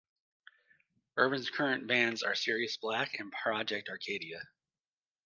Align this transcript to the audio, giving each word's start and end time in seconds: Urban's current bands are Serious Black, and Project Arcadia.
Urban's 1.15 1.51
current 1.51 1.85
bands 1.85 2.23
are 2.23 2.33
Serious 2.33 2.75
Black, 2.75 3.19
and 3.19 3.31
Project 3.31 3.87
Arcadia. 3.87 4.49